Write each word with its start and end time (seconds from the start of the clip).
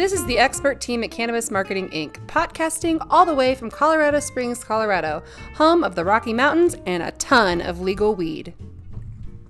This 0.00 0.14
is 0.14 0.24
the 0.24 0.38
expert 0.38 0.80
team 0.80 1.04
at 1.04 1.10
Cannabis 1.10 1.50
Marketing 1.50 1.90
Inc., 1.90 2.26
podcasting 2.26 3.06
all 3.10 3.26
the 3.26 3.34
way 3.34 3.54
from 3.54 3.70
Colorado 3.70 4.18
Springs, 4.18 4.64
Colorado, 4.64 5.22
home 5.56 5.84
of 5.84 5.94
the 5.94 6.06
Rocky 6.06 6.32
Mountains 6.32 6.74
and 6.86 7.02
a 7.02 7.10
ton 7.10 7.60
of 7.60 7.82
legal 7.82 8.14
weed. 8.14 8.54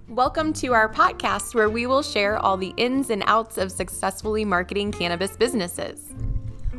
Welcome 0.09 0.53
to 0.55 0.75
our 0.75 0.89
podcast 0.93 1.55
where 1.55 1.71
we 1.71 1.87
will 1.87 2.03
share 2.03 2.37
all 2.37 2.57
the 2.57 2.75
ins 2.77 3.11
and 3.11 3.23
outs 3.29 3.59
of 3.59 3.71
successfully 3.71 4.45
marketing 4.45 4.91
cannabis 4.91 5.37
businesses. 5.37 6.13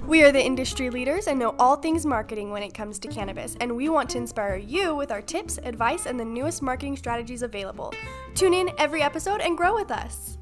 We 0.05 0.21
are 0.23 0.33
the 0.33 0.45
industry 0.45 0.89
leaders 0.89 1.27
and 1.27 1.39
know 1.39 1.55
all 1.57 1.77
things 1.77 2.05
marketing 2.05 2.51
when 2.51 2.63
it 2.63 2.73
comes 2.73 2.99
to 2.99 3.07
cannabis, 3.07 3.55
and 3.61 3.73
we 3.73 3.88
want 3.88 4.09
to 4.09 4.17
inspire 4.17 4.57
you 4.57 4.97
with 4.97 5.13
our 5.13 5.21
tips, 5.21 5.59
advice, 5.63 6.07
and 6.07 6.19
the 6.19 6.25
newest 6.25 6.61
marketing 6.61 6.97
strategies 6.97 7.41
available. 7.41 7.93
Tune 8.35 8.53
in 8.53 8.69
every 8.77 9.01
episode 9.01 9.39
and 9.39 9.56
grow 9.56 9.74
with 9.74 9.92
us. 9.92 10.38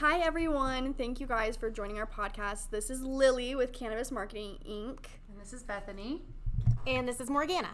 Hi, 0.00 0.20
everyone. 0.20 0.94
Thank 0.94 1.18
you 1.18 1.26
guys 1.26 1.56
for 1.56 1.72
joining 1.72 1.98
our 1.98 2.06
podcast. 2.06 2.70
This 2.70 2.88
is 2.88 3.02
Lily 3.02 3.56
with 3.56 3.72
Cannabis 3.72 4.12
Marketing 4.12 4.56
Inc. 4.64 5.06
And 5.28 5.40
this 5.40 5.52
is 5.52 5.64
Bethany. 5.64 6.22
And 6.86 7.08
this 7.08 7.20
is 7.20 7.28
Morgana. 7.28 7.70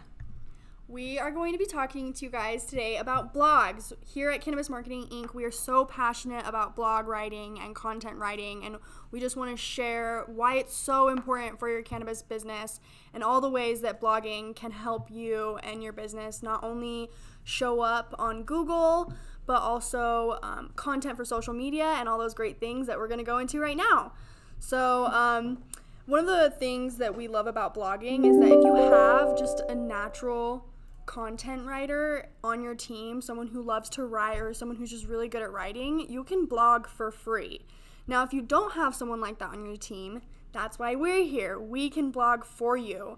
We 0.87 1.19
are 1.19 1.29
going 1.29 1.51
to 1.53 1.59
be 1.59 1.67
talking 1.67 2.13
to 2.13 2.25
you 2.25 2.31
guys 2.31 2.65
today 2.65 2.97
about 2.97 3.31
blogs. 3.31 3.93
Here 4.03 4.31
at 4.31 4.41
Cannabis 4.41 4.71
Marketing 4.71 5.05
Inc., 5.11 5.35
we 5.35 5.43
are 5.43 5.51
so 5.51 5.85
passionate 5.85 6.47
about 6.47 6.75
blog 6.75 7.05
writing 7.05 7.59
and 7.59 7.75
content 7.75 8.17
writing, 8.17 8.65
and 8.65 8.77
we 9.11 9.19
just 9.19 9.35
want 9.35 9.51
to 9.51 9.57
share 9.57 10.23
why 10.25 10.55
it's 10.55 10.75
so 10.75 11.09
important 11.09 11.59
for 11.59 11.69
your 11.69 11.83
cannabis 11.83 12.23
business 12.23 12.79
and 13.13 13.23
all 13.23 13.39
the 13.39 13.49
ways 13.51 13.81
that 13.81 14.01
blogging 14.01 14.55
can 14.55 14.71
help 14.71 15.11
you 15.11 15.59
and 15.61 15.83
your 15.83 15.93
business 15.93 16.41
not 16.41 16.63
only 16.63 17.09
show 17.43 17.81
up 17.81 18.15
on 18.17 18.43
Google, 18.43 19.13
but 19.45 19.61
also 19.61 20.39
um, 20.43 20.71
content 20.75 21.17
for 21.17 21.25
social 21.25 21.53
media 21.53 21.95
and 21.97 22.09
all 22.09 22.17
those 22.17 22.33
great 22.33 22.59
things 22.59 22.87
that 22.87 22.97
we're 22.97 23.07
going 23.07 23.19
to 23.19 23.25
go 23.25 23.37
into 23.37 23.59
right 23.59 23.77
now. 23.77 24.11
So, 24.59 25.05
um, 25.07 25.63
one 26.05 26.19
of 26.19 26.27
the 26.27 26.51
things 26.51 26.97
that 26.97 27.15
we 27.15 27.27
love 27.27 27.47
about 27.47 27.73
blogging 27.73 28.25
is 28.25 28.39
that 28.39 28.47
if 28.47 28.63
you 28.63 28.75
have 28.75 29.37
just 29.37 29.61
a 29.67 29.73
natural 29.73 30.65
content 31.07 31.65
writer 31.65 32.27
on 32.43 32.61
your 32.61 32.75
team, 32.75 33.21
someone 33.21 33.47
who 33.47 33.61
loves 33.61 33.89
to 33.89 34.05
write 34.05 34.39
or 34.39 34.53
someone 34.53 34.77
who's 34.77 34.91
just 34.91 35.05
really 35.05 35.27
good 35.27 35.41
at 35.41 35.51
writing, 35.51 36.05
you 36.09 36.23
can 36.23 36.45
blog 36.45 36.85
for 36.87 37.11
free. 37.11 37.61
Now, 38.07 38.23
if 38.23 38.33
you 38.33 38.41
don't 38.41 38.73
have 38.73 38.93
someone 38.93 39.19
like 39.19 39.39
that 39.39 39.49
on 39.49 39.65
your 39.65 39.77
team, 39.77 40.21
that's 40.51 40.77
why 40.77 40.95
we're 40.95 41.25
here. 41.25 41.59
We 41.59 41.89
can 41.89 42.11
blog 42.11 42.43
for 42.43 42.77
you. 42.77 43.17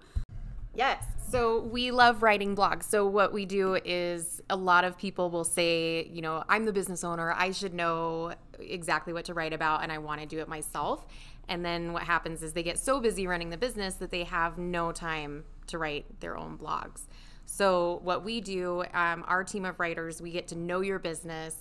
Yes. 0.78 1.04
So 1.30 1.62
we 1.62 1.90
love 1.90 2.22
writing 2.22 2.56
blogs. 2.56 2.84
So 2.84 3.08
what 3.08 3.34
we 3.34 3.48
do 3.48 3.80
is 3.84 4.42
a 4.48 4.56
lot 4.56 4.84
of 4.84 4.96
people 4.96 5.32
will 5.32 5.44
say, 5.44 6.08
you 6.14 6.22
know, 6.22 6.44
I'm 6.48 6.66
the 6.66 6.72
business 6.72 7.04
owner. 7.04 7.34
I 7.36 7.52
should 7.52 7.74
know 7.74 8.36
exactly 8.60 9.12
what 9.12 9.26
to 9.26 9.34
write 9.34 9.54
about 9.54 9.82
and 9.82 9.92
I 9.92 9.98
want 9.98 10.22
to 10.22 10.28
do 10.28 10.40
it 10.40 10.48
myself. 10.48 11.08
And 11.50 11.66
then 11.66 11.94
what 11.94 12.04
happens 12.04 12.44
is 12.44 12.54
they 12.54 12.62
get 12.62 12.78
so 12.78 13.02
busy 13.02 13.26
running 13.26 13.50
the 13.50 13.58
business 13.58 13.96
that 13.96 14.12
they 14.12 14.24
have 14.26 14.60
no 14.60 14.92
time 14.92 15.46
to 15.66 15.80
write 15.80 16.20
their 16.20 16.38
own 16.38 16.60
blogs. 16.60 17.08
So, 17.46 18.02
what 18.04 18.26
we 18.26 18.42
do, 18.42 18.84
um, 18.94 19.24
our 19.26 19.46
team 19.46 19.64
of 19.64 19.80
writers, 19.80 20.22
we 20.22 20.32
get 20.32 20.50
to 20.50 20.56
know 20.56 20.82
your 20.82 21.00
business. 21.00 21.56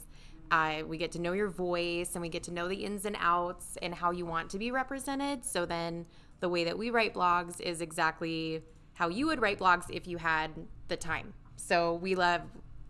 Uh, 0.51 0.83
we 0.85 0.99
get 0.99 1.13
to 1.13 1.21
know 1.21 1.33
your 1.33 1.49
voice 1.49 2.17
and 2.17 2.23
we 2.23 2.29
get 2.29 2.43
to 2.45 2.53
know 2.53 2.67
the 2.67 2.85
ins 2.85 3.05
and 3.05 3.17
outs 3.21 3.79
and 3.81 3.95
how 3.95 4.11
you 4.11 4.27
want 4.27 4.51
to 4.51 4.59
be 4.59 4.73
represented. 4.73 5.45
So, 5.45 5.65
then 5.65 6.07
the 6.41 6.49
way 6.49 6.65
that 6.65 6.77
we 6.77 6.91
write 6.91 7.15
blogs 7.15 7.61
is 7.61 7.81
exactly 7.81 8.63
how 8.97 9.09
you 9.09 9.27
would 9.27 9.41
write 9.41 9.61
blogs 9.61 9.85
if 9.89 10.09
you 10.09 10.19
had 10.19 10.51
the 10.89 10.97
time. 10.97 11.33
So, 11.57 11.95
we 11.95 12.15
love 12.15 12.43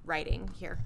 writing 0.05 0.51
here. 0.59 0.79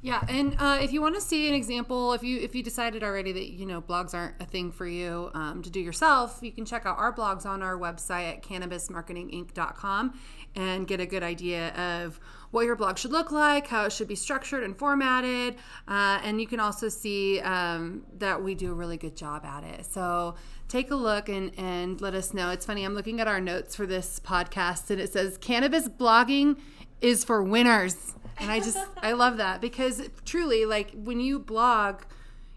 Yeah, 0.00 0.24
and 0.28 0.54
uh, 0.60 0.78
if 0.80 0.92
you 0.92 1.00
want 1.00 1.16
to 1.16 1.20
see 1.20 1.48
an 1.48 1.54
example, 1.54 2.12
if 2.12 2.22
you 2.22 2.38
if 2.38 2.54
you 2.54 2.62
decided 2.62 3.02
already 3.02 3.32
that 3.32 3.50
you 3.50 3.66
know 3.66 3.82
blogs 3.82 4.14
aren't 4.14 4.40
a 4.40 4.44
thing 4.44 4.70
for 4.70 4.86
you 4.86 5.30
um, 5.34 5.60
to 5.62 5.70
do 5.70 5.80
yourself, 5.80 6.38
you 6.40 6.52
can 6.52 6.64
check 6.64 6.86
out 6.86 6.98
our 6.98 7.12
blogs 7.12 7.44
on 7.44 7.64
our 7.64 7.76
website 7.76 8.28
at 8.28 8.42
cannabismarketinginc.com 8.42 10.18
and 10.58 10.88
get 10.88 10.98
a 11.00 11.06
good 11.06 11.22
idea 11.22 11.68
of 11.74 12.18
what 12.50 12.64
your 12.66 12.74
blog 12.74 12.98
should 12.98 13.12
look 13.12 13.30
like, 13.30 13.68
how 13.68 13.84
it 13.84 13.92
should 13.92 14.08
be 14.08 14.16
structured 14.16 14.64
and 14.64 14.76
formatted, 14.76 15.54
uh, 15.86 16.18
and 16.24 16.40
you 16.40 16.46
can 16.46 16.58
also 16.58 16.88
see 16.88 17.40
um, 17.40 18.02
that 18.18 18.42
we 18.42 18.54
do 18.54 18.72
a 18.72 18.74
really 18.74 18.96
good 18.96 19.16
job 19.16 19.44
at 19.44 19.62
it. 19.62 19.86
So 19.86 20.34
take 20.66 20.90
a 20.90 20.96
look 20.96 21.28
and, 21.28 21.52
and 21.56 22.00
let 22.00 22.14
us 22.14 22.34
know. 22.34 22.50
It's 22.50 22.66
funny, 22.66 22.84
I'm 22.84 22.94
looking 22.94 23.20
at 23.20 23.28
our 23.28 23.40
notes 23.40 23.76
for 23.76 23.86
this 23.86 24.18
podcast 24.18 24.90
and 24.90 25.00
it 25.00 25.12
says 25.12 25.38
cannabis 25.38 25.88
blogging 25.88 26.58
is 27.00 27.22
for 27.22 27.42
winners. 27.42 28.14
And 28.40 28.50
I 28.50 28.58
just, 28.58 28.78
I 29.00 29.12
love 29.12 29.36
that 29.36 29.60
because 29.60 30.08
truly, 30.24 30.64
like 30.64 30.92
when 30.92 31.20
you 31.20 31.38
blog, 31.38 32.02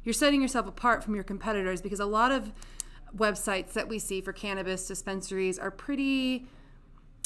you're 0.04 0.14
setting 0.14 0.42
yourself 0.42 0.68
apart 0.68 1.04
from 1.04 1.14
your 1.16 1.24
competitors 1.24 1.82
because 1.82 2.00
a 2.00 2.06
lot 2.06 2.32
of 2.32 2.52
websites 3.16 3.74
that 3.74 3.88
we 3.88 4.00
see 4.00 4.22
for 4.22 4.32
cannabis 4.34 4.88
dispensaries 4.88 5.60
are 5.60 5.72
pretty, 5.72 6.48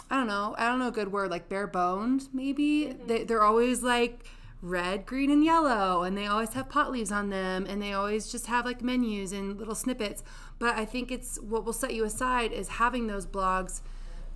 I 0.10 0.18
don't 0.18 0.28
know, 0.28 0.56
I 0.58 0.68
don't 0.68 0.80
know 0.80 0.90
a 0.90 0.92
good 0.92 1.12
word, 1.12 1.32
like 1.32 1.50
bare 1.50 1.68
boned, 1.68 2.30
maybe. 2.34 2.88
Mm-hmm. 2.90 3.08
They, 3.08 3.24
they're 3.24 3.44
always 3.44 3.82
like, 3.82 4.26
red, 4.62 5.06
green, 5.06 5.30
and 5.30 5.44
yellow, 5.44 6.04
and 6.04 6.18
they 6.18 6.26
always 6.26 6.54
have 6.54 6.70
pot 6.70 6.92
leaves 6.92 7.12
on 7.12 7.30
them, 7.30 7.66
and 7.70 7.82
they 7.82 7.94
always 7.94 8.32
just 8.32 8.48
have 8.48 8.66
like 8.66 8.82
menus 8.82 9.32
and 9.32 9.58
little 9.58 9.76
snippets. 9.76 10.24
But 10.60 10.76
I 10.76 10.86
think 10.86 11.12
it's 11.12 11.40
what 11.40 11.66
will 11.66 11.74
set 11.74 11.94
you 11.94 12.04
aside 12.04 12.52
is 12.52 12.68
having 12.68 13.08
those 13.08 13.26
blogs 13.26 13.82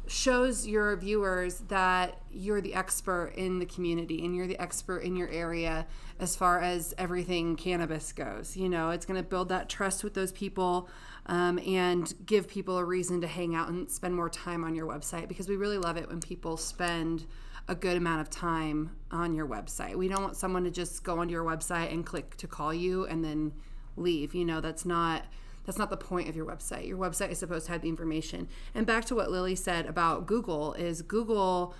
shows 0.07 0.65
your 0.65 0.95
viewers 0.95 1.59
that 1.67 2.19
you're 2.31 2.61
the 2.61 2.73
expert 2.73 3.31
in 3.35 3.59
the 3.59 3.65
community 3.65 4.25
and 4.25 4.35
you're 4.35 4.47
the 4.47 4.59
expert 4.59 4.99
in 4.99 5.15
your 5.15 5.29
area 5.29 5.85
as 6.19 6.35
far 6.35 6.59
as 6.59 6.95
everything 6.97 7.55
cannabis 7.55 8.11
goes. 8.11 8.57
You 8.57 8.69
know, 8.69 8.89
it's 8.89 9.05
going 9.05 9.21
to 9.21 9.27
build 9.27 9.49
that 9.49 9.69
trust 9.69 10.03
with 10.03 10.15
those 10.15 10.31
people 10.31 10.89
um, 11.29 11.59
and 11.59 12.11
give 12.25 12.47
people 12.47 12.79
a 12.79 12.83
reason 12.83 13.21
to 13.21 13.27
hang 13.27 13.55
out 13.55 13.69
and 13.69 13.89
spend 13.89 14.15
more 14.15 14.29
time 14.29 14.63
on 14.63 14.73
your 14.73 14.87
website 14.87 15.27
because 15.27 15.47
we 15.47 15.55
really 15.55 15.77
love 15.77 15.95
it 15.95 16.09
when 16.09 16.19
people 16.19 16.57
spend 16.57 17.25
a 17.67 17.75
good 17.75 17.95
amount 17.95 18.19
of 18.19 18.31
time 18.31 18.89
on 19.11 19.35
your 19.35 19.47
website. 19.47 19.95
We 19.95 20.07
don't 20.07 20.23
want 20.23 20.35
someone 20.35 20.63
to 20.63 20.71
just 20.71 21.03
go 21.03 21.19
onto 21.19 21.31
your 21.31 21.43
website 21.43 21.93
and 21.93 22.03
click 22.03 22.35
to 22.37 22.47
call 22.47 22.73
you 22.73 23.05
and 23.05 23.23
then 23.23 23.53
leave. 23.95 24.33
You 24.33 24.43
know, 24.43 24.59
that's 24.59 24.85
not 24.85 25.23
that's 25.67 25.77
not 25.77 25.91
the 25.91 25.97
point 25.97 26.27
of 26.29 26.35
your 26.35 26.47
website. 26.47 26.87
Your 26.87 26.97
website 26.97 27.29
is 27.29 27.37
supposed 27.37 27.67
to 27.67 27.73
have 27.73 27.83
the 27.83 27.89
information. 27.89 28.47
And 28.73 28.87
back 28.87 29.05
to 29.05 29.15
what 29.15 29.29
Lily 29.29 29.55
said 29.55 29.85
about 29.85 30.25
Google 30.25 30.73
is 30.73 31.03
Google 31.03 31.75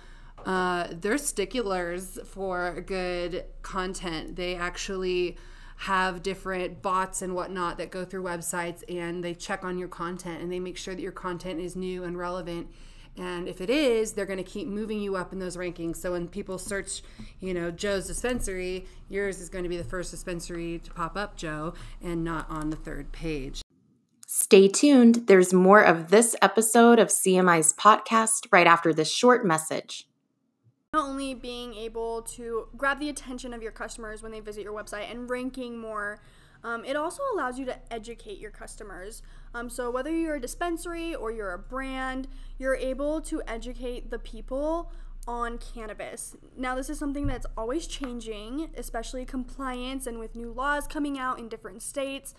uh, 0.46 0.86
they're 0.92 1.18
sticklers 1.18 2.18
for 2.24 2.80
good 2.86 3.44
content. 3.62 4.36
They 4.36 4.54
actually 4.54 5.36
have 5.84 6.22
different 6.22 6.82
bots 6.82 7.22
and 7.22 7.34
whatnot 7.34 7.78
that 7.78 7.90
go 7.90 8.04
through 8.04 8.22
websites 8.22 8.84
and 8.86 9.24
they 9.24 9.32
check 9.32 9.64
on 9.64 9.78
your 9.78 9.88
content 9.88 10.42
and 10.42 10.52
they 10.52 10.60
make 10.60 10.76
sure 10.76 10.94
that 10.94 11.00
your 11.00 11.10
content 11.10 11.58
is 11.58 11.74
new 11.74 12.04
and 12.04 12.18
relevant. 12.18 12.68
And 13.16 13.48
if 13.48 13.62
it 13.62 13.70
is, 13.70 14.12
they're 14.12 14.26
going 14.26 14.36
to 14.36 14.44
keep 14.44 14.68
moving 14.68 15.00
you 15.00 15.16
up 15.16 15.32
in 15.32 15.38
those 15.38 15.56
rankings. 15.56 15.96
So 15.96 16.12
when 16.12 16.28
people 16.28 16.58
search, 16.58 17.02
you 17.40 17.54
know, 17.54 17.70
Joe's 17.70 18.06
dispensary, 18.06 18.84
yours 19.08 19.40
is 19.40 19.48
going 19.48 19.62
to 19.62 19.70
be 19.70 19.78
the 19.78 19.84
first 19.84 20.10
dispensary 20.10 20.80
to 20.80 20.90
pop 20.90 21.16
up, 21.16 21.34
Joe, 21.34 21.72
and 22.02 22.22
not 22.22 22.48
on 22.50 22.68
the 22.68 22.76
third 22.76 23.10
page. 23.10 23.62
Stay 24.26 24.68
tuned. 24.68 25.28
There's 25.28 25.54
more 25.54 25.82
of 25.82 26.10
this 26.10 26.36
episode 26.42 26.98
of 26.98 27.08
CMI's 27.08 27.72
podcast 27.72 28.46
right 28.52 28.66
after 28.66 28.92
this 28.92 29.10
short 29.10 29.46
message. 29.46 30.06
Not 30.92 31.08
only 31.08 31.34
being 31.34 31.72
able 31.74 32.22
to 32.22 32.66
grab 32.76 32.98
the 32.98 33.08
attention 33.08 33.54
of 33.54 33.62
your 33.62 33.70
customers 33.70 34.24
when 34.24 34.32
they 34.32 34.40
visit 34.40 34.64
your 34.64 34.72
website 34.72 35.08
and 35.08 35.30
ranking 35.30 35.78
more, 35.78 36.20
um, 36.64 36.84
it 36.84 36.96
also 36.96 37.22
allows 37.32 37.60
you 37.60 37.64
to 37.66 37.92
educate 37.92 38.40
your 38.40 38.50
customers. 38.50 39.22
Um, 39.54 39.70
so, 39.70 39.88
whether 39.88 40.10
you're 40.10 40.34
a 40.34 40.40
dispensary 40.40 41.14
or 41.14 41.30
you're 41.30 41.52
a 41.52 41.60
brand, 41.60 42.26
you're 42.58 42.74
able 42.74 43.20
to 43.20 43.40
educate 43.46 44.10
the 44.10 44.18
people 44.18 44.90
on 45.28 45.58
cannabis. 45.58 46.34
Now, 46.56 46.74
this 46.74 46.90
is 46.90 46.98
something 46.98 47.28
that's 47.28 47.46
always 47.56 47.86
changing, 47.86 48.70
especially 48.76 49.24
compliance 49.24 50.08
and 50.08 50.18
with 50.18 50.34
new 50.34 50.50
laws 50.50 50.88
coming 50.88 51.20
out 51.20 51.38
in 51.38 51.48
different 51.48 51.82
states 51.82 52.34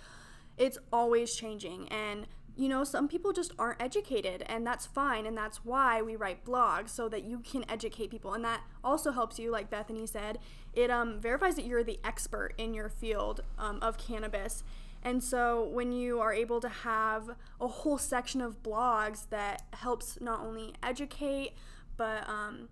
it's 0.58 0.78
always 0.92 1.34
changing 1.34 1.88
and 1.90 2.28
you 2.62 2.70
know 2.70 2.84
some 2.84 3.08
people 3.08 3.34
just 3.34 3.54
aren't 3.58 3.82
educated 3.82 4.44
and 4.48 4.66
that's 4.66 4.86
fine 4.86 5.26
and 5.26 5.38
that's 5.38 5.66
why 5.66 6.02
we 6.02 6.16
write 6.16 6.46
blogs 6.46 6.90
so 6.90 7.10
that 7.10 7.24
you 7.24 7.40
can 7.40 7.66
educate 7.70 8.12
people 8.12 8.34
and 8.34 8.44
that 8.44 8.62
also 8.84 9.12
helps 9.12 9.40
you 9.40 9.50
like 9.50 9.70
bethany 9.70 10.06
said 10.06 10.38
it 10.74 10.90
um, 10.90 11.20
verifies 11.20 11.56
that 11.56 11.66
you're 11.66 11.84
the 11.84 12.00
expert 12.04 12.54
in 12.58 12.74
your 12.74 12.90
field 12.90 13.42
um, 13.58 13.80
of 13.82 13.98
cannabis. 13.98 14.64
And 15.04 15.24
so 15.24 15.64
when 15.64 15.92
you 15.92 16.20
are 16.20 16.32
able 16.32 16.62
to 16.62 16.70
have 16.70 17.32
a 17.60 17.68
whole 17.68 17.98
section 17.98 18.40
of 18.40 18.62
blogs 18.62 19.28
that 19.30 19.64
helps 19.74 20.22
not 20.22 20.42
only 20.42 20.74
educate 20.84 21.54
but 21.98 22.28
um, 22.28 22.70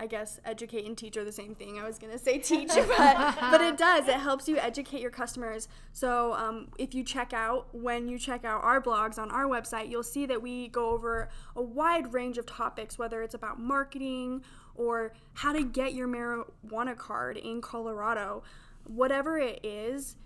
I 0.00 0.06
guess 0.06 0.40
educate 0.44 0.86
and 0.86 0.96
teach 0.96 1.16
are 1.16 1.24
the 1.24 1.32
same 1.32 1.54
thing. 1.54 1.78
I 1.78 1.86
was 1.86 1.98
gonna 1.98 2.18
say 2.18 2.38
teach, 2.38 2.68
but 2.74 3.36
but 3.40 3.60
it 3.60 3.76
does. 3.76 4.08
It 4.08 4.14
helps 4.14 4.48
you 4.48 4.56
educate 4.58 5.00
your 5.00 5.10
customers. 5.10 5.68
So 5.92 6.34
um, 6.34 6.68
if 6.78 6.94
you 6.94 7.02
check 7.02 7.32
out 7.32 7.66
when 7.74 8.08
you 8.08 8.18
check 8.18 8.44
out 8.44 8.62
our 8.62 8.80
blogs 8.80 9.18
on 9.18 9.30
our 9.30 9.46
website, 9.46 9.90
you'll 9.90 10.02
see 10.02 10.26
that 10.26 10.40
we 10.40 10.68
go 10.68 10.90
over 10.90 11.28
a 11.56 11.62
wide 11.62 12.12
range 12.12 12.38
of 12.38 12.46
topics, 12.46 12.98
whether 12.98 13.22
it's 13.22 13.34
about 13.34 13.58
marketing 13.60 14.42
or 14.74 15.12
how 15.34 15.52
to 15.52 15.64
get 15.64 15.92
your 15.94 16.06
marijuana 16.08 16.96
card 16.96 17.36
in 17.36 17.60
Colorado. 17.60 18.42
whatever 18.84 19.38
it 19.38 19.60
is, 19.64 20.16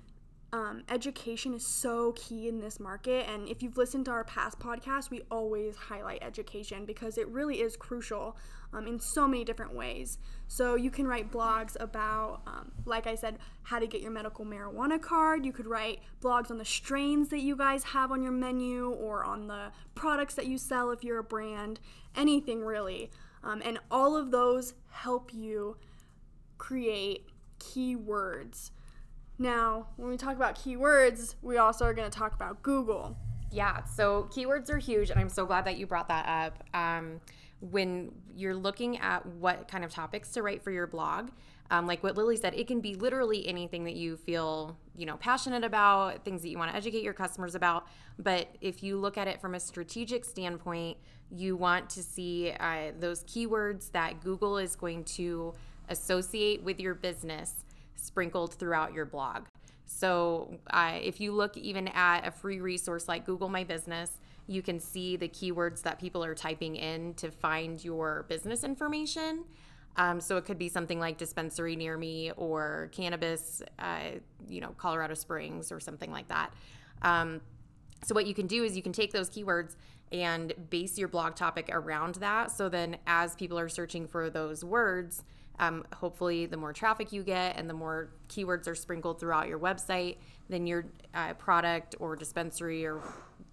um, 0.54 0.82
education 0.90 1.54
is 1.54 1.66
so 1.66 2.12
key 2.12 2.46
in 2.46 2.60
this 2.60 2.78
market. 2.78 3.26
And 3.28 3.48
if 3.48 3.62
you've 3.62 3.78
listened 3.78 4.04
to 4.04 4.10
our 4.10 4.24
past 4.24 4.58
podcasts, 4.58 5.08
we 5.08 5.22
always 5.30 5.76
highlight 5.76 6.22
education 6.22 6.84
because 6.84 7.16
it 7.16 7.26
really 7.28 7.62
is 7.62 7.74
crucial 7.74 8.36
um, 8.74 8.86
in 8.86 9.00
so 9.00 9.26
many 9.26 9.44
different 9.44 9.74
ways. 9.74 10.18
So 10.48 10.74
you 10.74 10.90
can 10.90 11.06
write 11.06 11.32
blogs 11.32 11.74
about, 11.80 12.42
um, 12.46 12.72
like 12.84 13.06
I 13.06 13.14
said, 13.14 13.38
how 13.62 13.78
to 13.78 13.86
get 13.86 14.02
your 14.02 14.10
medical 14.10 14.44
marijuana 14.44 15.00
card. 15.00 15.46
You 15.46 15.52
could 15.52 15.66
write 15.66 16.00
blogs 16.20 16.50
on 16.50 16.58
the 16.58 16.66
strains 16.66 17.30
that 17.30 17.40
you 17.40 17.56
guys 17.56 17.84
have 17.84 18.12
on 18.12 18.22
your 18.22 18.32
menu 18.32 18.90
or 18.90 19.24
on 19.24 19.46
the 19.46 19.72
products 19.94 20.34
that 20.34 20.46
you 20.46 20.58
sell 20.58 20.90
if 20.90 21.02
you're 21.02 21.18
a 21.18 21.24
brand, 21.24 21.80
anything 22.14 22.62
really. 22.62 23.10
Um, 23.42 23.62
and 23.64 23.78
all 23.90 24.16
of 24.16 24.30
those 24.30 24.74
help 24.90 25.32
you 25.32 25.78
create 26.58 27.26
keywords. 27.58 28.70
Now, 29.42 29.88
when 29.96 30.08
we 30.08 30.16
talk 30.16 30.36
about 30.36 30.54
keywords, 30.54 31.34
we 31.42 31.56
also 31.56 31.84
are 31.84 31.92
going 31.92 32.08
to 32.08 32.16
talk 32.16 32.32
about 32.32 32.62
Google. 32.62 33.16
Yeah, 33.50 33.82
so 33.82 34.28
keywords 34.30 34.70
are 34.70 34.78
huge, 34.78 35.10
and 35.10 35.18
I'm 35.18 35.28
so 35.28 35.44
glad 35.44 35.64
that 35.64 35.76
you 35.78 35.86
brought 35.88 36.06
that 36.06 36.28
up. 36.28 36.62
Um, 36.72 37.20
when 37.58 38.12
you're 38.36 38.54
looking 38.54 38.98
at 38.98 39.26
what 39.26 39.66
kind 39.66 39.84
of 39.84 39.90
topics 39.90 40.30
to 40.34 40.42
write 40.42 40.62
for 40.62 40.70
your 40.70 40.86
blog, 40.86 41.30
um, 41.72 41.88
like 41.88 42.04
what 42.04 42.16
Lily 42.16 42.36
said, 42.36 42.54
it 42.54 42.68
can 42.68 42.80
be 42.80 42.94
literally 42.94 43.48
anything 43.48 43.82
that 43.82 43.96
you 43.96 44.16
feel, 44.16 44.78
you 44.94 45.06
know, 45.06 45.16
passionate 45.16 45.64
about, 45.64 46.24
things 46.24 46.42
that 46.42 46.48
you 46.48 46.56
want 46.56 46.70
to 46.70 46.76
educate 46.76 47.02
your 47.02 47.12
customers 47.12 47.56
about. 47.56 47.88
But 48.20 48.46
if 48.60 48.80
you 48.80 48.96
look 48.96 49.18
at 49.18 49.26
it 49.26 49.40
from 49.40 49.56
a 49.56 49.60
strategic 49.60 50.24
standpoint, 50.24 50.98
you 51.32 51.56
want 51.56 51.90
to 51.90 52.02
see 52.04 52.52
uh, 52.60 52.92
those 52.96 53.24
keywords 53.24 53.90
that 53.90 54.22
Google 54.22 54.56
is 54.56 54.76
going 54.76 55.02
to 55.04 55.52
associate 55.88 56.62
with 56.62 56.78
your 56.78 56.94
business 56.94 57.64
sprinkled 58.02 58.54
throughout 58.54 58.92
your 58.92 59.04
blog. 59.04 59.44
So, 59.86 60.58
uh, 60.70 60.98
if 61.00 61.20
you 61.20 61.32
look 61.32 61.56
even 61.56 61.88
at 61.88 62.26
a 62.26 62.30
free 62.30 62.60
resource 62.60 63.08
like 63.08 63.26
Google 63.26 63.48
My 63.48 63.64
Business, 63.64 64.18
you 64.46 64.62
can 64.62 64.80
see 64.80 65.16
the 65.16 65.28
keywords 65.28 65.82
that 65.82 65.98
people 65.98 66.24
are 66.24 66.34
typing 66.34 66.76
in 66.76 67.14
to 67.14 67.30
find 67.30 67.82
your 67.84 68.26
business 68.28 68.64
information. 68.64 69.44
Um, 69.96 70.20
so 70.20 70.36
it 70.38 70.46
could 70.46 70.58
be 70.58 70.68
something 70.68 70.98
like 70.98 71.18
dispensary 71.18 71.76
near 71.76 71.98
me 71.98 72.32
or 72.36 72.88
cannabis, 72.92 73.62
uh, 73.78 74.12
you 74.48 74.60
know, 74.60 74.74
Colorado 74.78 75.14
Springs 75.14 75.70
or 75.70 75.80
something 75.80 76.10
like 76.10 76.28
that. 76.28 76.54
Um, 77.02 77.42
so 78.04 78.14
what 78.14 78.26
you 78.26 78.34
can 78.34 78.46
do 78.46 78.64
is 78.64 78.76
you 78.76 78.82
can 78.82 78.92
take 78.92 79.12
those 79.12 79.28
keywords 79.28 79.76
and 80.10 80.52
base 80.70 80.98
your 80.98 81.08
blog 81.08 81.36
topic 81.36 81.68
around 81.70 82.16
that. 82.16 82.50
So 82.50 82.68
then, 82.68 82.96
as 83.06 83.34
people 83.34 83.58
are 83.58 83.68
searching 83.68 84.06
for 84.06 84.28
those 84.28 84.64
words, 84.64 85.24
um, 85.58 85.84
hopefully, 85.94 86.46
the 86.46 86.56
more 86.56 86.72
traffic 86.72 87.12
you 87.12 87.22
get 87.22 87.56
and 87.56 87.68
the 87.68 87.74
more 87.74 88.10
keywords 88.28 88.66
are 88.66 88.74
sprinkled 88.74 89.20
throughout 89.20 89.48
your 89.48 89.58
website, 89.58 90.16
then 90.48 90.66
your 90.66 90.86
uh, 91.14 91.34
product 91.34 91.94
or 92.00 92.16
dispensary 92.16 92.84
or 92.86 93.00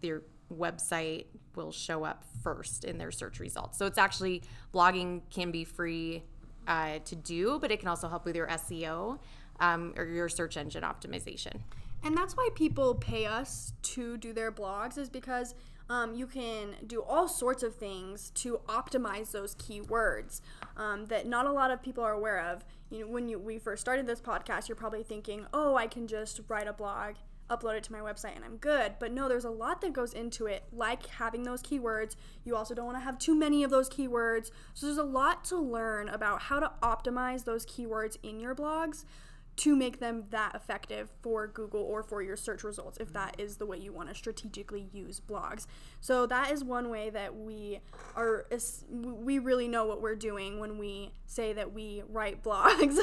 your 0.01 0.23
website 0.55 1.25
will 1.55 1.71
show 1.71 2.03
up 2.03 2.23
first 2.41 2.85
in 2.85 2.97
their 2.97 3.11
search 3.11 3.39
results. 3.39 3.77
So 3.77 3.85
it's 3.85 3.97
actually 3.97 4.41
blogging 4.73 5.21
can 5.29 5.51
be 5.51 5.63
free 5.63 6.23
uh, 6.67 6.99
to 7.05 7.15
do, 7.15 7.59
but 7.59 7.71
it 7.71 7.79
can 7.79 7.89
also 7.89 8.07
help 8.07 8.25
with 8.25 8.35
your 8.35 8.47
SEO 8.47 9.19
um, 9.59 9.93
or 9.97 10.05
your 10.05 10.29
search 10.29 10.57
engine 10.57 10.83
optimization. 10.83 11.59
And 12.03 12.15
that's 12.15 12.37
why 12.37 12.49
people 12.55 12.95
pay 12.95 13.25
us 13.25 13.73
to 13.83 14.17
do 14.17 14.31
their 14.31 14.51
blogs, 14.51 14.97
is 14.97 15.09
because 15.09 15.53
um, 15.89 16.13
you 16.13 16.27
can 16.27 16.75
do 16.85 17.01
all 17.01 17.27
sorts 17.27 17.63
of 17.63 17.75
things 17.75 18.31
to 18.35 18.59
optimize 18.67 19.31
those 19.31 19.55
keywords 19.55 20.41
um, 20.77 21.07
that 21.07 21.27
not 21.27 21.45
a 21.45 21.51
lot 21.51 21.71
of 21.71 21.81
people 21.81 22.03
are 22.03 22.13
aware 22.13 22.39
of. 22.39 22.63
You 22.89 23.01
know, 23.01 23.07
when 23.07 23.27
you 23.27 23.39
we 23.39 23.57
first 23.57 23.81
started 23.81 24.07
this 24.07 24.21
podcast, 24.21 24.67
you're 24.67 24.75
probably 24.75 25.03
thinking, 25.03 25.45
"Oh, 25.53 25.75
I 25.75 25.87
can 25.87 26.07
just 26.07 26.41
write 26.47 26.67
a 26.67 26.73
blog 26.73 27.15
upload 27.49 27.75
it 27.75 27.83
to 27.83 27.91
my 27.91 27.99
website 27.99 28.35
and 28.35 28.45
I'm 28.45 28.57
good. 28.57 28.93
But 28.99 29.11
no, 29.11 29.27
there's 29.27 29.45
a 29.45 29.49
lot 29.49 29.81
that 29.81 29.93
goes 29.93 30.13
into 30.13 30.45
it, 30.45 30.63
like 30.71 31.05
having 31.07 31.43
those 31.43 31.61
keywords. 31.61 32.15
You 32.43 32.55
also 32.55 32.73
don't 32.75 32.85
want 32.85 32.97
to 32.97 33.03
have 33.03 33.17
too 33.17 33.35
many 33.35 33.63
of 33.63 33.71
those 33.71 33.89
keywords. 33.89 34.51
So 34.73 34.85
there's 34.85 34.97
a 34.97 35.03
lot 35.03 35.43
to 35.45 35.57
learn 35.57 36.09
about 36.09 36.43
how 36.43 36.59
to 36.59 36.71
optimize 36.81 37.45
those 37.45 37.65
keywords 37.65 38.17
in 38.23 38.39
your 38.39 38.55
blogs 38.55 39.05
to 39.59 39.75
make 39.75 39.99
them 39.99 40.23
that 40.29 40.55
effective 40.55 41.09
for 41.21 41.45
Google 41.45 41.81
or 41.81 42.01
for 42.01 42.21
your 42.21 42.37
search 42.37 42.63
results 42.63 42.97
if 42.97 43.11
that 43.11 43.35
is 43.37 43.57
the 43.57 43.65
way 43.65 43.77
you 43.77 43.91
want 43.91 44.07
to 44.07 44.15
strategically 44.15 44.87
use 44.93 45.19
blogs. 45.19 45.67
So 45.99 46.25
that 46.27 46.51
is 46.51 46.63
one 46.63 46.89
way 46.89 47.09
that 47.09 47.35
we 47.35 47.81
are 48.15 48.45
we 48.89 49.37
really 49.37 49.67
know 49.67 49.83
what 49.83 50.01
we're 50.01 50.15
doing 50.15 50.61
when 50.61 50.77
we 50.77 51.11
say 51.25 51.51
that 51.51 51.73
we 51.73 52.03
write 52.07 52.41
blogs 52.49 52.97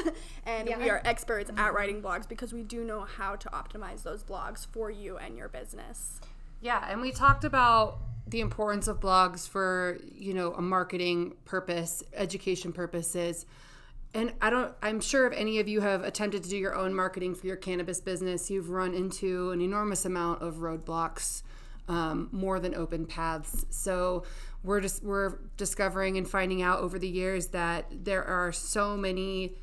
and 0.45 0.67
yeah. 0.67 0.79
we 0.79 0.89
are 0.89 0.99
experts 1.05 1.51
at 1.55 1.73
writing 1.75 2.01
blogs 2.01 2.27
because 2.27 2.53
we 2.53 2.63
do 2.63 2.83
know 2.83 3.01
how 3.01 3.35
to 3.35 3.49
optimize 3.49 4.01
those 4.01 4.23
blogs 4.23 4.65
for 4.65 4.89
you 4.89 5.17
and 5.17 5.37
your 5.37 5.49
business. 5.49 6.19
Yeah, 6.59 6.83
and 6.89 7.01
we 7.01 7.11
talked 7.11 7.43
about 7.43 7.99
the 8.25 8.41
importance 8.41 8.87
of 8.87 8.99
blogs 8.99 9.47
for, 9.47 9.99
you 10.11 10.33
know, 10.33 10.53
a 10.53 10.61
marketing 10.61 11.35
purpose, 11.45 12.01
education 12.13 12.73
purposes 12.73 13.45
and 14.17 14.33
I 14.41 14.49
don't, 14.49 14.73
I'm 14.81 14.99
sure 14.99 15.27
if 15.27 15.33
any 15.33 15.59
of 15.59 15.67
you 15.67 15.79
have 15.81 16.03
attempted 16.03 16.43
to 16.43 16.49
do 16.49 16.57
your 16.57 16.73
own 16.73 16.91
marketing 16.91 17.35
for 17.35 17.45
your 17.45 17.55
cannabis 17.55 18.01
business, 18.01 18.49
you've 18.49 18.71
run 18.71 18.95
into 18.95 19.51
an 19.51 19.61
enormous 19.61 20.05
amount 20.05 20.41
of 20.41 20.55
roadblocks, 20.55 21.43
um, 21.87 22.27
more 22.31 22.59
than 22.59 22.73
open 22.73 23.05
paths. 23.05 23.67
So 23.69 24.23
we're 24.63 24.81
just, 24.81 25.03
we're 25.03 25.37
discovering 25.55 26.17
and 26.17 26.27
finding 26.27 26.63
out 26.63 26.79
over 26.79 26.97
the 26.97 27.07
years 27.07 27.49
that 27.49 27.85
there 27.91 28.23
are 28.23 28.51
so 28.51 28.97
many 28.97 29.53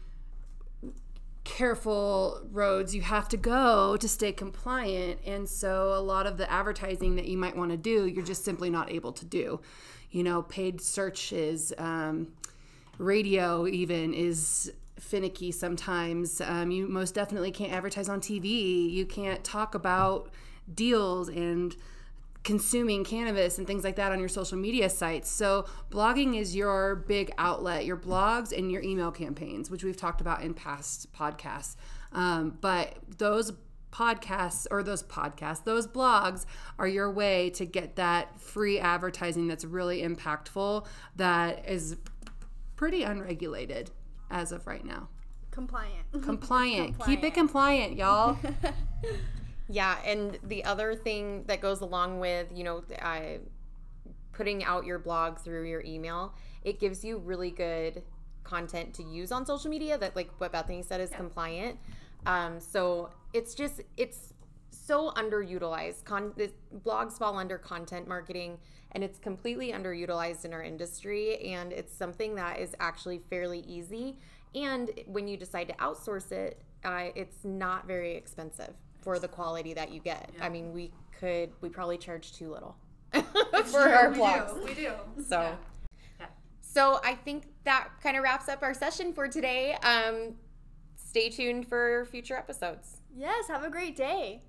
careful 1.42 2.40
roads 2.52 2.94
you 2.94 3.02
have 3.02 3.28
to 3.30 3.36
go 3.36 3.96
to 3.96 4.08
stay 4.08 4.30
compliant. 4.30 5.18
And 5.26 5.48
so 5.48 5.94
a 5.94 6.00
lot 6.00 6.28
of 6.28 6.38
the 6.38 6.48
advertising 6.48 7.16
that 7.16 7.26
you 7.26 7.36
might 7.36 7.56
want 7.56 7.72
to 7.72 7.76
do, 7.76 8.06
you're 8.06 8.24
just 8.24 8.44
simply 8.44 8.70
not 8.70 8.92
able 8.92 9.12
to 9.12 9.24
do. 9.24 9.60
You 10.12 10.22
know, 10.22 10.42
paid 10.42 10.80
searches, 10.80 11.72
um, 11.76 12.28
radio 12.98 13.66
even 13.66 14.14
is 14.14 14.72
finicky 14.98 15.52
sometimes. 15.52 16.40
Um, 16.40 16.70
you 16.70 16.86
most 16.88 17.14
definitely 17.14 17.50
can't 17.50 17.72
advertise 17.72 18.08
on 18.08 18.20
TV. 18.20 18.90
You 18.90 19.06
can't 19.06 19.42
talk 19.44 19.74
about 19.74 20.30
deals 20.72 21.28
and 21.28 21.74
consuming 22.42 23.04
cannabis 23.04 23.58
and 23.58 23.66
things 23.66 23.84
like 23.84 23.96
that 23.96 24.12
on 24.12 24.18
your 24.18 24.28
social 24.28 24.58
media 24.58 24.88
sites. 24.90 25.30
So, 25.30 25.66
blogging 25.90 26.38
is 26.38 26.54
your 26.54 26.96
big 26.96 27.32
outlet, 27.38 27.84
your 27.84 27.96
blogs 27.96 28.56
and 28.56 28.70
your 28.70 28.82
email 28.82 29.10
campaigns, 29.10 29.70
which 29.70 29.82
we've 29.82 29.96
talked 29.96 30.20
about 30.20 30.42
in 30.42 30.54
past 30.54 31.12
podcasts. 31.12 31.76
Um, 32.12 32.58
but 32.60 32.96
those 33.18 33.52
podcasts 33.90 34.66
or 34.70 34.82
those 34.82 35.02
podcasts, 35.04 35.64
those 35.64 35.86
blogs 35.86 36.44
are 36.78 36.88
your 36.88 37.10
way 37.10 37.48
to 37.50 37.64
get 37.64 37.96
that 37.96 38.38
free 38.40 38.78
advertising 38.78 39.46
that's 39.46 39.64
really 39.64 40.02
impactful, 40.02 40.84
that 41.16 41.68
is 41.68 41.96
pretty 42.84 43.02
unregulated 43.02 43.90
as 44.30 44.52
of 44.52 44.66
right 44.66 44.84
now. 44.84 45.08
Compliant. 45.50 46.12
Compliant. 46.12 46.88
compliant. 46.98 47.06
Keep 47.06 47.24
it 47.24 47.32
compliant, 47.32 47.96
y'all. 47.96 48.36
yeah, 49.70 49.96
and 50.04 50.38
the 50.42 50.62
other 50.66 50.94
thing 50.94 51.44
that 51.46 51.62
goes 51.62 51.80
along 51.80 52.20
with, 52.20 52.48
you 52.54 52.62
know, 52.62 52.84
uh, 53.00 53.38
putting 54.32 54.64
out 54.64 54.84
your 54.84 54.98
blog 54.98 55.38
through 55.38 55.66
your 55.66 55.80
email, 55.80 56.34
it 56.62 56.78
gives 56.78 57.02
you 57.02 57.16
really 57.16 57.50
good 57.50 58.02
content 58.42 58.92
to 58.92 59.02
use 59.02 59.32
on 59.32 59.46
social 59.46 59.70
media 59.70 59.96
that 59.96 60.14
like 60.14 60.28
what 60.36 60.52
Bethany 60.52 60.82
said 60.82 61.00
is 61.00 61.10
yeah. 61.10 61.16
compliant. 61.16 61.78
Um, 62.26 62.60
so 62.60 63.08
it's 63.32 63.54
just 63.54 63.80
it's 63.96 64.33
so 64.86 65.10
underutilized. 65.12 66.04
Con- 66.04 66.34
blogs 66.84 67.12
fall 67.12 67.38
under 67.38 67.58
content 67.58 68.06
marketing 68.06 68.58
and 68.94 69.02
it's 69.02 69.18
completely 69.18 69.72
underutilized 69.72 70.44
in 70.44 70.52
our 70.52 70.62
industry 70.62 71.38
and 71.52 71.72
it's 71.72 71.94
something 71.94 72.34
that 72.36 72.58
is 72.60 72.74
actually 72.80 73.20
fairly 73.30 73.60
easy 73.60 74.18
and 74.54 74.90
when 75.06 75.26
you 75.26 75.36
decide 75.36 75.68
to 75.68 75.74
outsource 75.74 76.30
it 76.32 76.60
uh, 76.84 77.06
it's 77.14 77.44
not 77.44 77.86
very 77.86 78.14
expensive 78.14 78.74
for 79.02 79.18
the 79.18 79.28
quality 79.28 79.74
that 79.74 79.92
you 79.92 80.00
get 80.00 80.30
yeah. 80.36 80.44
i 80.44 80.48
mean 80.48 80.72
we 80.72 80.90
could 81.18 81.50
we 81.60 81.68
probably 81.68 81.98
charge 81.98 82.32
too 82.32 82.50
little 82.50 82.76
for 83.12 83.80
our 83.80 84.12
blogs 84.12 84.54
we 84.64 84.74
do, 84.74 84.92
we 85.16 85.22
do. 85.22 85.28
so 85.28 85.40
yeah. 85.40 85.54
Yeah. 86.20 86.26
so 86.60 87.00
i 87.04 87.14
think 87.14 87.46
that 87.64 87.88
kind 88.02 88.16
of 88.16 88.22
wraps 88.22 88.48
up 88.48 88.62
our 88.62 88.74
session 88.74 89.12
for 89.12 89.28
today 89.28 89.76
um, 89.82 90.34
stay 90.94 91.28
tuned 91.30 91.66
for 91.66 92.06
future 92.06 92.36
episodes 92.36 92.98
yes 93.16 93.48
have 93.48 93.64
a 93.64 93.70
great 93.70 93.96
day 93.96 94.42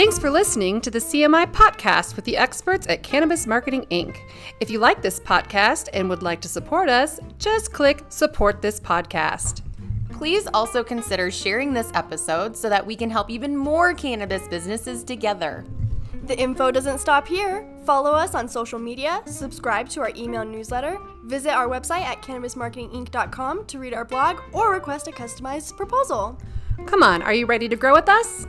Thanks 0.00 0.18
for 0.18 0.30
listening 0.30 0.80
to 0.80 0.90
the 0.90 0.98
CMI 0.98 1.52
podcast 1.52 2.16
with 2.16 2.24
the 2.24 2.38
experts 2.38 2.86
at 2.88 3.02
Cannabis 3.02 3.46
Marketing 3.46 3.84
Inc. 3.90 4.16
If 4.58 4.70
you 4.70 4.78
like 4.78 5.02
this 5.02 5.20
podcast 5.20 5.90
and 5.92 6.08
would 6.08 6.22
like 6.22 6.40
to 6.40 6.48
support 6.48 6.88
us, 6.88 7.20
just 7.38 7.74
click 7.74 8.02
support 8.08 8.62
this 8.62 8.80
podcast. 8.80 9.60
Please 10.10 10.48
also 10.54 10.82
consider 10.82 11.30
sharing 11.30 11.74
this 11.74 11.90
episode 11.92 12.56
so 12.56 12.70
that 12.70 12.86
we 12.86 12.96
can 12.96 13.10
help 13.10 13.28
even 13.28 13.54
more 13.54 13.92
cannabis 13.92 14.48
businesses 14.48 15.04
together. 15.04 15.66
The 16.24 16.38
info 16.38 16.70
doesn't 16.70 17.00
stop 17.00 17.28
here. 17.28 17.68
Follow 17.84 18.12
us 18.12 18.34
on 18.34 18.48
social 18.48 18.78
media, 18.78 19.20
subscribe 19.26 19.90
to 19.90 20.00
our 20.00 20.12
email 20.16 20.46
newsletter, 20.46 20.96
visit 21.24 21.50
our 21.50 21.68
website 21.68 22.04
at 22.04 22.22
cannabismarketinginc.com 22.22 23.66
to 23.66 23.78
read 23.78 23.92
our 23.92 24.06
blog, 24.06 24.40
or 24.54 24.72
request 24.72 25.08
a 25.08 25.10
customized 25.10 25.76
proposal. 25.76 26.38
Come 26.86 27.02
on, 27.02 27.20
are 27.20 27.34
you 27.34 27.44
ready 27.44 27.68
to 27.68 27.76
grow 27.76 27.92
with 27.92 28.08
us? 28.08 28.46